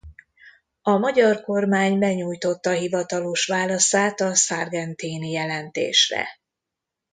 A 0.81 0.97
magyar 0.97 1.41
kormány 1.41 1.99
benyújtotta 1.99 2.71
hivatalos 2.71 3.45
válaszát 3.45 4.19
a 4.21 4.33
Sargentini-jelentésre. 4.35 6.27